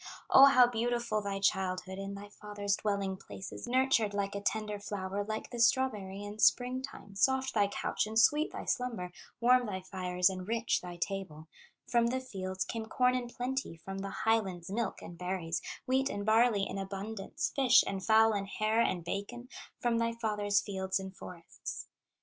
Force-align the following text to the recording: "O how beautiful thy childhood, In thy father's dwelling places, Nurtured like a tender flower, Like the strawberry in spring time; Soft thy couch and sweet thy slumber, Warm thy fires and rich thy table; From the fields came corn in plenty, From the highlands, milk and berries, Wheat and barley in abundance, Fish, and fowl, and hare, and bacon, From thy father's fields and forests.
"O 0.31 0.45
how 0.45 0.65
beautiful 0.65 1.21
thy 1.21 1.37
childhood, 1.39 1.99
In 1.99 2.15
thy 2.15 2.27
father's 2.27 2.75
dwelling 2.75 3.17
places, 3.17 3.67
Nurtured 3.67 4.15
like 4.15 4.33
a 4.33 4.41
tender 4.41 4.79
flower, 4.79 5.23
Like 5.23 5.51
the 5.51 5.59
strawberry 5.59 6.23
in 6.23 6.39
spring 6.39 6.81
time; 6.81 7.13
Soft 7.13 7.53
thy 7.53 7.67
couch 7.67 8.07
and 8.07 8.17
sweet 8.17 8.51
thy 8.51 8.65
slumber, 8.65 9.11
Warm 9.39 9.67
thy 9.67 9.81
fires 9.83 10.27
and 10.27 10.47
rich 10.47 10.81
thy 10.81 10.95
table; 10.97 11.47
From 11.87 12.07
the 12.07 12.19
fields 12.19 12.65
came 12.65 12.87
corn 12.87 13.13
in 13.13 13.27
plenty, 13.29 13.77
From 13.77 13.99
the 13.99 14.09
highlands, 14.09 14.71
milk 14.71 15.03
and 15.03 15.19
berries, 15.19 15.61
Wheat 15.85 16.09
and 16.09 16.25
barley 16.25 16.63
in 16.67 16.79
abundance, 16.79 17.51
Fish, 17.55 17.83
and 17.85 18.03
fowl, 18.03 18.33
and 18.33 18.47
hare, 18.47 18.81
and 18.81 19.03
bacon, 19.03 19.49
From 19.79 19.99
thy 19.99 20.13
father's 20.13 20.61
fields 20.61 20.99
and 20.99 21.15
forests. 21.15 21.85